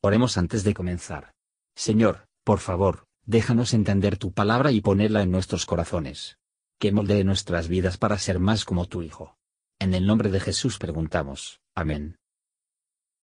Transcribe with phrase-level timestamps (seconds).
[0.00, 1.32] Oremos antes de comenzar.
[1.74, 6.38] Señor, por favor, déjanos entender tu palabra y ponerla en nuestros corazones.
[6.78, 9.36] Que moldee nuestras vidas para ser más como tu Hijo.
[9.80, 11.60] En el nombre de Jesús preguntamos.
[11.74, 12.16] Amén.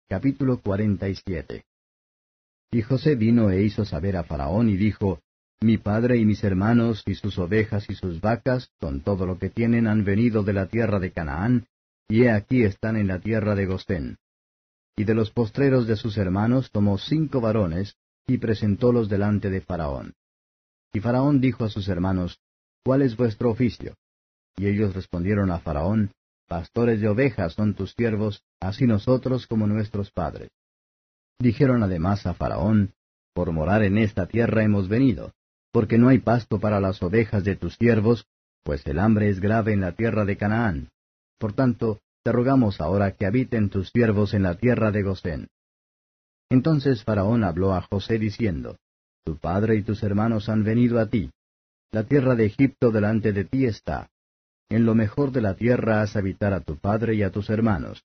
[0.10, 1.64] Capítulo 47
[2.72, 5.22] Y José vino e hizo saber a Faraón y dijo,
[5.62, 9.50] Mi padre y mis hermanos y sus ovejas y sus vacas, con todo lo que
[9.50, 11.68] tienen, han venido de la tierra de Canaán,
[12.10, 14.18] y he aquí están en la tierra de Gostén
[15.00, 17.96] y de los postreros de sus hermanos tomó cinco varones,
[18.28, 20.14] y presentólos delante de Faraón.
[20.92, 22.42] Y Faraón dijo a sus hermanos,
[22.84, 23.96] ¿Cuál es vuestro oficio?
[24.58, 26.12] Y ellos respondieron a Faraón,
[26.50, 30.50] Pastores de ovejas son tus siervos, así nosotros como nuestros padres.
[31.40, 32.92] Dijeron además a Faraón,
[33.34, 35.32] Por morar en esta tierra hemos venido,
[35.72, 38.26] porque no hay pasto para las ovejas de tus siervos,
[38.64, 40.90] pues el hambre es grave en la tierra de Canaán.
[41.38, 45.48] Por tanto, te rogamos ahora que habiten tus siervos en la tierra de Gosén.
[46.48, 48.78] Entonces Faraón habló a José diciendo,
[49.26, 51.32] Tu padre y tus hermanos han venido a ti.
[51.92, 54.12] La tierra de Egipto delante de ti está.
[54.70, 58.04] En lo mejor de la tierra has habitar a tu padre y a tus hermanos.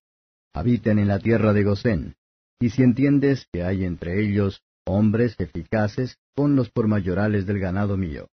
[0.55, 2.15] Habiten en la tierra de Gosén.
[2.59, 8.29] Y si entiendes que hay entre ellos hombres eficaces, ponlos por mayorales del ganado mío.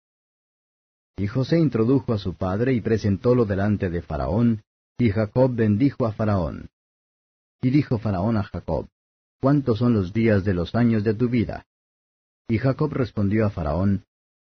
[1.17, 4.61] Y José introdujo a su padre y presentólo delante de Faraón,
[4.99, 6.69] y Jacob bendijo a Faraón.
[7.61, 8.87] Y dijo Faraón a Jacob,
[9.41, 11.65] ¿Cuántos son los días de los años de tu vida?
[12.49, 14.03] Y Jacob respondió a Faraón,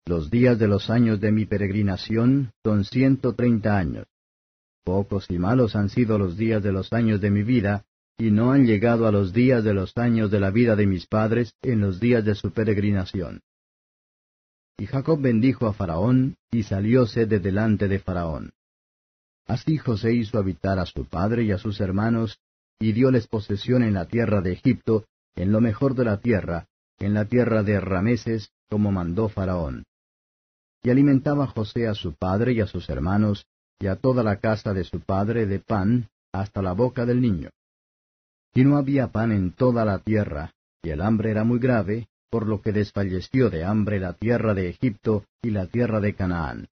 [0.05, 4.07] Los días de los años de mi peregrinación son ciento treinta años.
[4.85, 7.87] Pocos y malos han sido los días de los años de mi vida,
[8.19, 11.07] y no han llegado a los días de los años de la vida de mis
[11.07, 13.41] padres en los días de su peregrinación.
[14.77, 18.53] Y Jacob bendijo a Faraón, y salióse de delante de Faraón.
[19.47, 22.39] Así José hizo habitar a su padre y a sus hermanos,
[22.79, 25.05] y dióles posesión en la tierra de Egipto,
[25.37, 26.67] en lo mejor de la tierra,
[26.99, 29.85] en la tierra de Rameses, como mandó Faraón.
[30.83, 33.47] Y alimentaba José a su padre y a sus hermanos,
[33.79, 37.51] y a toda la casa de su padre de pan, hasta la boca del niño.
[38.55, 40.53] Y no había pan en toda la tierra,
[40.83, 44.69] y el hambre era muy grave, por lo que desfalleció de hambre la tierra de
[44.69, 46.69] Egipto y la tierra de Canaán.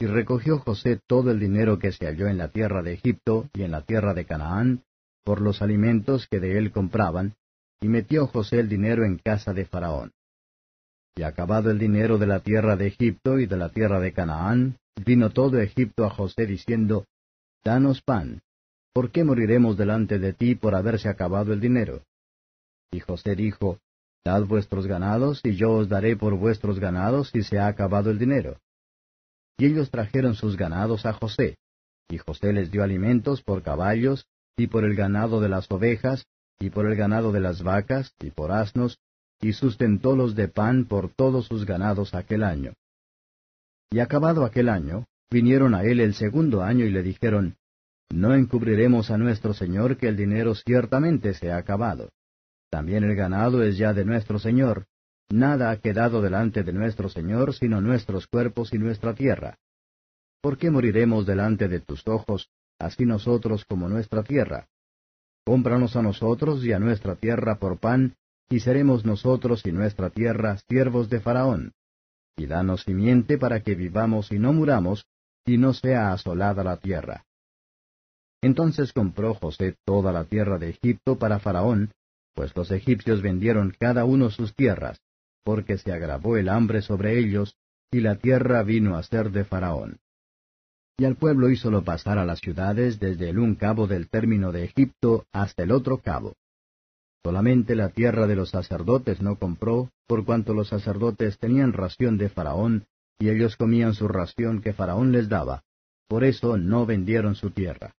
[0.00, 3.64] Y recogió José todo el dinero que se halló en la tierra de Egipto y
[3.64, 4.82] en la tierra de Canaán,
[5.24, 7.34] por los alimentos que de él compraban,
[7.82, 10.12] y metió José el dinero en casa de Faraón.
[11.16, 14.78] Y acabado el dinero de la tierra de Egipto y de la tierra de Canaán,
[15.04, 17.04] vino todo Egipto a José diciendo,
[17.62, 18.40] Danos pan,
[18.94, 22.00] ¿por qué moriremos delante de ti por haberse acabado el dinero?
[22.90, 23.78] Y José dijo,
[24.24, 28.18] Dad vuestros ganados, y yo os daré por vuestros ganados si se ha acabado el
[28.18, 28.56] dinero.
[29.60, 31.58] Y ellos trajeron sus ganados a José,
[32.08, 34.24] y José les dio alimentos por caballos,
[34.56, 36.24] y por el ganado de las ovejas,
[36.58, 38.98] y por el ganado de las vacas, y por asnos,
[39.38, 42.72] y sustentólos de pan por todos sus ganados aquel año.
[43.90, 47.56] Y acabado aquel año, vinieron a él el segundo año y le dijeron,
[48.08, 52.08] No encubriremos a nuestro Señor que el dinero ciertamente se ha acabado.
[52.70, 54.86] También el ganado es ya de nuestro Señor,
[55.30, 59.58] Nada ha quedado delante de nuestro Señor sino nuestros cuerpos y nuestra tierra.
[60.42, 64.66] ¿Por qué moriremos delante de tus ojos, así nosotros como nuestra tierra?
[65.44, 68.16] Cómpranos a nosotros y a nuestra tierra por pan,
[68.48, 71.72] y seremos nosotros y nuestra tierra siervos de Faraón.
[72.36, 75.06] Y danos simiente para que vivamos y no muramos,
[75.46, 77.24] y no sea asolada la tierra.
[78.42, 81.92] Entonces compró José toda la tierra de Egipto para Faraón,
[82.34, 85.00] pues los egipcios vendieron cada uno sus tierras,
[85.44, 87.56] porque se agravó el hambre sobre ellos,
[87.90, 89.98] y la tierra vino a ser de Faraón.
[90.98, 94.64] Y al pueblo hízolo pasar a las ciudades desde el un cabo del término de
[94.64, 96.36] Egipto hasta el otro cabo.
[97.24, 102.28] Solamente la tierra de los sacerdotes no compró, por cuanto los sacerdotes tenían ración de
[102.28, 102.86] Faraón,
[103.18, 105.62] y ellos comían su ración que Faraón les daba,
[106.08, 107.94] por eso no vendieron su tierra.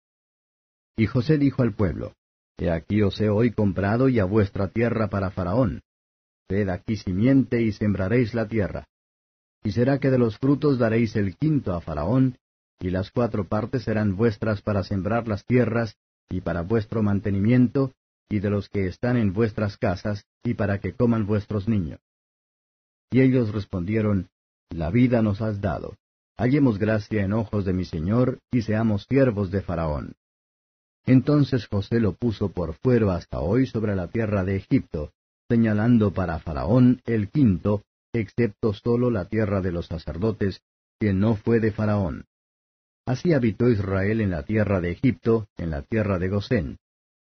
[0.97, 2.13] Y José dijo al pueblo,
[2.57, 5.81] He aquí os he hoy comprado y a vuestra tierra para Faraón,
[6.69, 8.87] Aquí simiente y sembraréis la tierra.
[9.63, 12.37] Y será que de los frutos daréis el quinto a Faraón,
[12.79, 15.95] y las cuatro partes serán vuestras para sembrar las tierras,
[16.29, 17.93] y para vuestro mantenimiento,
[18.29, 21.99] y de los que están en vuestras casas, y para que coman vuestros niños.
[23.11, 24.29] Y ellos respondieron,
[24.69, 25.95] La vida nos has dado.
[26.37, 30.15] Hallemos gracia en ojos de mi Señor, y seamos siervos de Faraón.
[31.05, 35.11] Entonces José lo puso por fuero hasta hoy sobre la tierra de Egipto,
[35.51, 37.83] señalando para Faraón el quinto,
[38.13, 40.61] excepto sólo la tierra de los sacerdotes,
[40.97, 42.23] que no fue de Faraón.
[43.05, 46.77] Así habitó Israel en la tierra de Egipto, en la tierra de Gosén,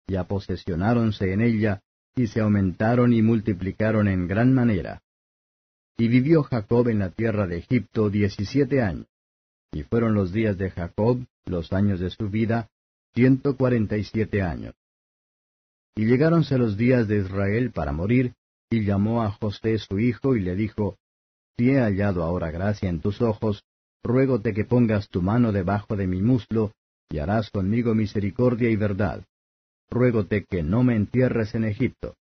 [0.08, 1.80] y aposesionáronse en ella
[2.18, 5.02] y se aumentaron y multiplicaron en gran manera.
[5.98, 9.08] Y vivió Jacob en la tierra de Egipto diecisiete años.
[9.72, 12.68] Y fueron los días de Jacob, los años de su vida,
[13.14, 14.74] ciento cuarenta y siete años.
[15.98, 18.36] Y llegáronse los días de Israel para morir,
[18.70, 21.00] y llamó a José su hijo y le dijo,
[21.58, 23.64] Si he hallado ahora gracia en tus ojos,
[24.04, 26.72] ruégote que pongas tu mano debajo de mi muslo,
[27.10, 29.26] y harás conmigo misericordia y verdad.
[29.90, 32.16] Ruégote que no me entierres en Egipto.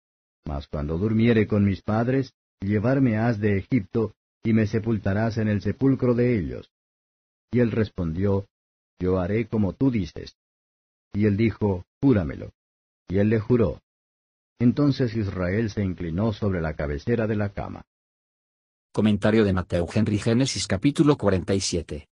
[0.46, 2.32] Mas cuando durmiere con mis padres,
[2.62, 6.72] llevarme has de Egipto, y me sepultarás en el sepulcro de ellos.
[7.52, 8.48] Y él respondió,
[9.02, 10.38] Yo haré como tú dices.
[11.12, 12.54] Y él dijo, Júramelo.
[13.08, 13.82] Y él le juró.
[14.60, 17.84] Entonces Israel se inclinó sobre la cabecera de la cama.
[18.92, 22.08] Comentario de Mateo Henry Génesis capítulo 47.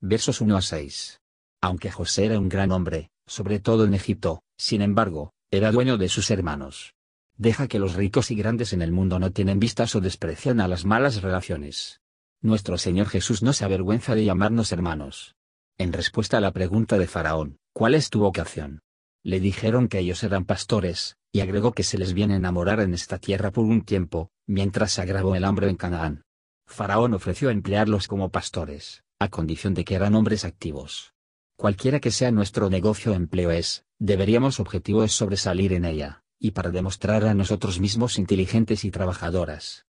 [0.00, 1.20] Versos 1 a 6.
[1.62, 6.08] Aunque José era un gran hombre, sobre todo en Egipto, sin embargo, era dueño de
[6.08, 6.94] sus hermanos.
[7.36, 10.68] Deja que los ricos y grandes en el mundo no tienen vistas o desprecian a
[10.68, 12.00] las malas relaciones.
[12.40, 15.34] Nuestro Señor Jesús no se avergüenza de llamarnos hermanos.
[15.76, 18.80] En respuesta a la pregunta de Faraón, ¿cuál es tu vocación?
[19.22, 22.94] Le dijeron que ellos eran pastores, y agregó que se les viene a enamorar en
[22.94, 26.24] esta tierra por un tiempo, mientras se agravó el hambre en Canaán.
[26.66, 31.12] Faraón ofreció emplearlos como pastores, a condición de que eran hombres activos.
[31.56, 36.52] Cualquiera que sea nuestro negocio o empleo es, deberíamos objetivo es sobresalir en ella, y
[36.52, 39.84] para demostrar a nosotros mismos inteligentes y trabajadoras.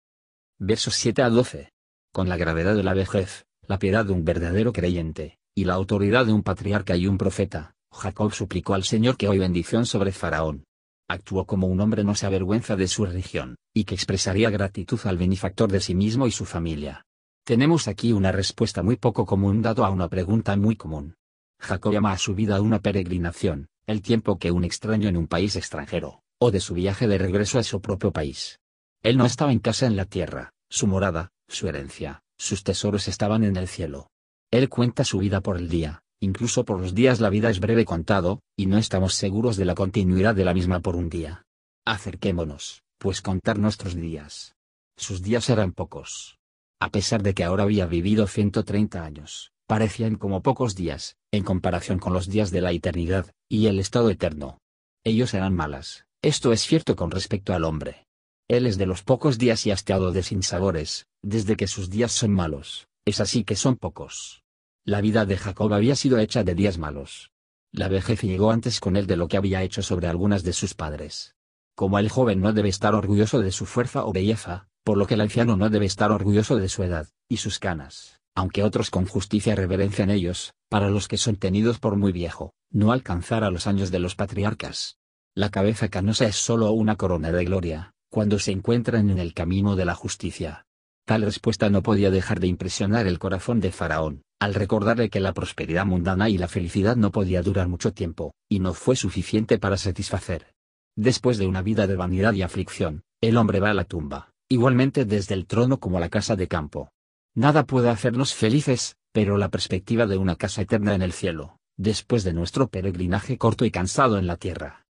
[0.58, 1.72] Versos 7 a 12.
[2.12, 6.26] Con la gravedad de la vejez, la piedad de un verdadero creyente, y la autoridad
[6.26, 10.64] de un patriarca y un profeta, Jacob suplicó al Señor que hoy bendición sobre Faraón.
[11.08, 15.16] Actuó como un hombre no se avergüenza de su religión, y que expresaría gratitud al
[15.16, 17.06] benefactor de sí mismo y su familia.
[17.44, 21.14] Tenemos aquí una respuesta muy poco común dado a una pregunta muy común.
[21.60, 25.56] Jacob llama a su vida una peregrinación, el tiempo que un extraño en un país
[25.56, 28.58] extranjero, o de su viaje de regreso a su propio país.
[29.02, 33.44] Él no estaba en casa en la tierra, su morada, su herencia, sus tesoros estaban
[33.44, 34.08] en el cielo.
[34.50, 37.84] Él cuenta su vida por el día, incluso por los días la vida es breve
[37.84, 41.46] contado, y no estamos seguros de la continuidad de la misma por un día.
[41.84, 44.56] Acerquémonos, pues contar nuestros días.
[44.96, 46.38] Sus días eran pocos.
[46.80, 51.98] A pesar de que ahora había vivido 130 años, parecían como pocos días, en comparación
[51.98, 54.58] con los días de la eternidad, y el estado eterno.
[55.04, 58.06] Ellos eran malas, esto es cierto con respecto al hombre.
[58.48, 62.32] Él es de los pocos días y hastiado de sinsabores, desde que sus días son
[62.32, 64.42] malos, es así que son pocos.
[64.86, 67.30] La vida de Jacob había sido hecha de días malos.
[67.72, 70.72] La vejez llegó antes con él de lo que había hecho sobre algunas de sus
[70.72, 71.34] padres.
[71.74, 75.12] Como el joven no debe estar orgulloso de su fuerza o belleza, por lo que
[75.14, 79.06] el anciano no debe estar orgulloso de su edad, y sus canas aunque otros con
[79.06, 83.66] justicia reverencian ellos, para los que son tenidos por muy viejo, no alcanzar a los
[83.66, 84.98] años de los patriarcas.
[85.34, 89.74] La cabeza canosa es sólo una corona de gloria, cuando se encuentran en el camino
[89.74, 90.66] de la justicia.
[91.06, 95.32] Tal respuesta no podía dejar de impresionar el corazón de Faraón, al recordarle que la
[95.32, 99.76] prosperidad mundana y la felicidad no podía durar mucho tiempo, y no fue suficiente para
[99.76, 100.54] satisfacer.
[100.96, 105.04] Después de una vida de vanidad y aflicción, el hombre va a la tumba, igualmente
[105.04, 106.90] desde el trono como la casa de campo,
[107.36, 112.24] Nada puede hacernos felices, pero la perspectiva de una casa eterna en el cielo, después
[112.24, 114.86] de nuestro peregrinaje corto y cansado en la tierra.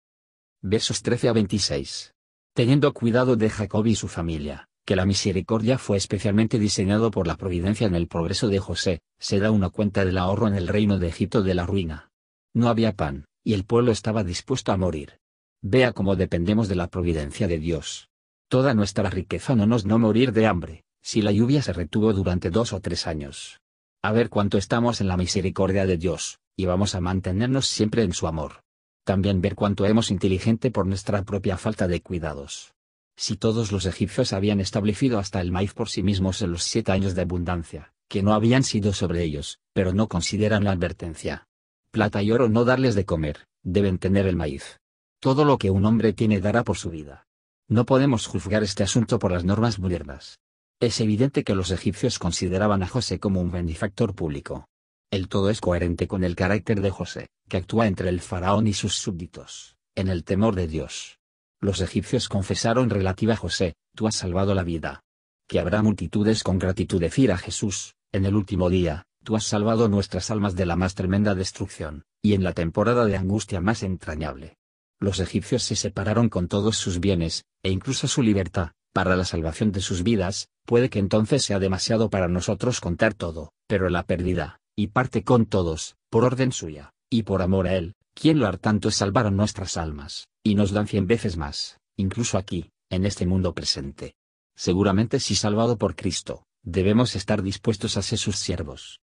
[0.60, 2.12] Versos 13 a 26.
[2.54, 7.36] Teniendo cuidado de Jacob y su familia, que la misericordia fue especialmente diseñado por la
[7.36, 10.98] providencia en el progreso de José, se da una cuenta del ahorro en el reino
[10.98, 12.10] de Egipto de la ruina.
[12.52, 15.18] No había pan, y el pueblo estaba dispuesto a morir.
[15.62, 18.10] Vea cómo dependemos de la providencia de Dios.
[18.48, 22.50] Toda nuestra riqueza no nos no morir de hambre, si la lluvia se retuvo durante
[22.50, 23.60] dos o tres años.
[24.02, 28.12] A ver cuánto estamos en la misericordia de Dios, y vamos a mantenernos siempre en
[28.12, 28.60] su amor.
[29.04, 32.73] También ver cuánto hemos inteligente por nuestra propia falta de cuidados.
[33.16, 36.92] Si todos los egipcios habían establecido hasta el maíz por sí mismos en los siete
[36.92, 41.46] años de abundancia, que no habían sido sobre ellos, pero no consideran la advertencia.
[41.90, 44.80] Plata y oro no darles de comer, deben tener el maíz.
[45.20, 47.26] Todo lo que un hombre tiene dará por su vida.
[47.68, 50.38] No podemos juzgar este asunto por las normas modernas.
[50.80, 54.66] Es evidente que los egipcios consideraban a José como un benefactor público.
[55.10, 58.72] El todo es coherente con el carácter de José, que actúa entre el faraón y
[58.72, 61.20] sus súbditos, en el temor de Dios.
[61.64, 65.00] Los egipcios confesaron relativa a José, tú has salvado la vida.
[65.48, 69.88] Que habrá multitudes con gratitud decir a Jesús, en el último día, tú has salvado
[69.88, 74.58] nuestras almas de la más tremenda destrucción, y en la temporada de angustia más entrañable.
[75.00, 79.72] Los egipcios se separaron con todos sus bienes, e incluso su libertad, para la salvación
[79.72, 84.58] de sus vidas, puede que entonces sea demasiado para nosotros contar todo, pero la pérdida,
[84.76, 88.90] y parte con todos, por orden suya, y por amor a Él, quien lo tanto
[88.90, 93.26] es salvar a nuestras almas, y nos dan cien veces más, incluso aquí, en este
[93.26, 94.14] mundo presente.
[94.54, 99.00] Seguramente si salvado por Cristo, debemos estar dispuestos a ser sus siervos.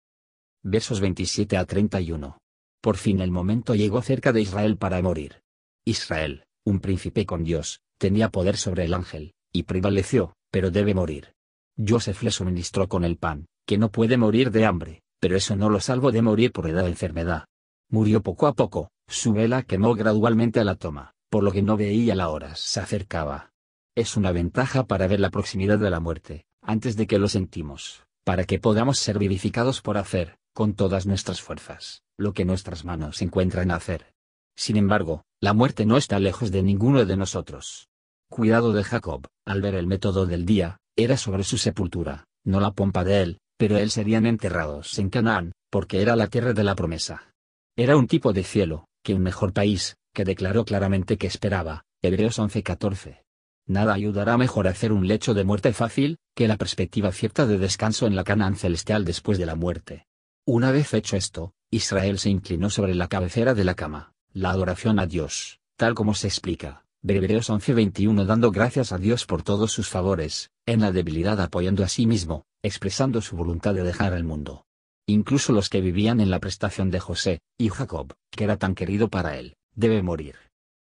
[0.63, 2.39] Versos 27 a 31.
[2.83, 5.43] Por fin el momento llegó cerca de Israel para morir.
[5.87, 11.33] Israel, un príncipe con Dios, tenía poder sobre el ángel, y prevaleció, pero debe morir.
[11.77, 15.71] Joseph le suministró con el pan, que no puede morir de hambre, pero eso no
[15.71, 17.47] lo salvó de morir por edad de enfermedad.
[17.89, 21.77] Murió poco a poco, su vela quemó gradualmente a la toma, por lo que no
[21.77, 23.53] veía la hora se acercaba.
[23.97, 28.05] Es una ventaja para ver la proximidad de la muerte, antes de que lo sentimos,
[28.25, 33.23] para que podamos ser vivificados por hacer, con todas nuestras fuerzas, lo que nuestras manos
[33.23, 34.13] encuentran hacer.
[34.57, 37.89] Sin embargo, la muerte no está lejos de ninguno de nosotros.
[38.29, 42.73] Cuidado de Jacob, al ver el método del día, era sobre su sepultura, no la
[42.73, 46.75] pompa de él, pero él serían enterrados en Canaán, porque era la tierra de la
[46.75, 47.33] promesa.
[47.77, 52.39] Era un tipo de cielo, que un mejor país, que declaró claramente que esperaba, Hebreos
[52.39, 53.25] 11:14.
[53.67, 57.59] Nada ayudará mejor a hacer un lecho de muerte fácil, que la perspectiva cierta de
[57.59, 60.07] descanso en la Canaán celestial después de la muerte.
[60.45, 64.99] Una vez hecho esto, Israel se inclinó sobre la cabecera de la cama, la adoración
[64.99, 69.89] a Dios, tal como se explica, Hebreos 11:21 dando gracias a Dios por todos sus
[69.89, 74.67] favores, en la debilidad apoyando a sí mismo, expresando su voluntad de dejar el mundo.
[75.07, 79.09] Incluso los que vivían en la prestación de José, y Jacob, que era tan querido
[79.09, 80.37] para él, debe morir.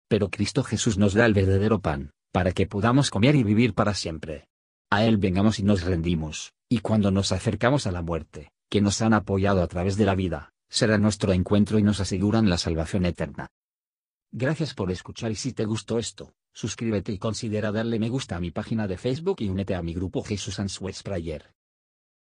[0.09, 3.93] Pero Cristo Jesús nos da el verdadero pan, para que podamos comer y vivir para
[3.93, 4.47] siempre.
[4.89, 9.01] A Él vengamos y nos rendimos, y cuando nos acercamos a la muerte, que nos
[9.01, 13.05] han apoyado a través de la vida, será nuestro encuentro y nos aseguran la salvación
[13.05, 13.47] eterna.
[14.31, 18.39] Gracias por escuchar y si te gustó esto, suscríbete y considera darle me gusta a
[18.39, 21.56] mi página de Facebook y únete a mi grupo Jesús Answers Prayer.